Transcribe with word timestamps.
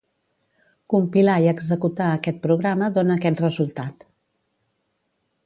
Compilar 0.93 1.35
i 1.43 1.49
executar 1.51 2.07
aquest 2.13 2.41
programa 2.47 2.89
dona 2.97 3.19
aquest 3.21 3.45
resultat. 3.47 4.09